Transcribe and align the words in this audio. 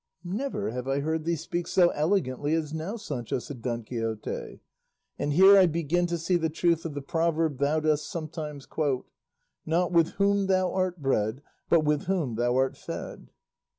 "Never 0.23 0.71
have 0.71 0.87
I 0.87 1.01
heard 1.01 1.25
thee 1.25 1.35
speak 1.35 1.67
so 1.67 1.89
elegantly 1.89 2.55
as 2.55 2.73
now, 2.73 2.95
Sancho," 2.95 3.37
said 3.37 3.61
Don 3.61 3.83
Quixote; 3.83 4.59
"and 5.19 5.31
here 5.31 5.55
I 5.59 5.67
begin 5.67 6.07
to 6.07 6.17
see 6.17 6.37
the 6.37 6.49
truth 6.49 6.85
of 6.85 6.95
the 6.95 7.03
proverb 7.03 7.59
thou 7.59 7.79
dost 7.81 8.09
sometimes 8.09 8.65
quote, 8.65 9.05
'Not 9.63 9.91
with 9.91 10.13
whom 10.13 10.47
thou 10.47 10.73
art 10.73 11.03
bred, 11.03 11.43
but 11.69 11.81
with 11.81 12.05
whom 12.05 12.33
thou 12.33 12.55
art 12.57 12.75
fed. 12.77 13.29